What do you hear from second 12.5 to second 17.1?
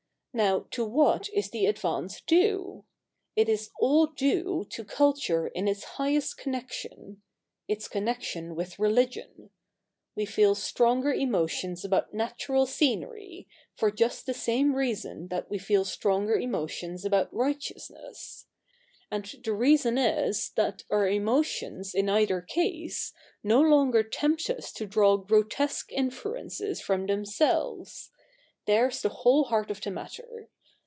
scenery, for just the same reason that we feel stronger emotions